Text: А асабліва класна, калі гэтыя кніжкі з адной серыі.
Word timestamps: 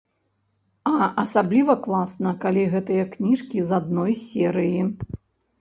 А 0.91 1.09
асабліва 1.23 1.75
класна, 1.87 2.33
калі 2.45 2.63
гэтыя 2.73 3.03
кніжкі 3.15 3.59
з 3.69 3.79
адной 3.81 4.11
серыі. 4.25 4.81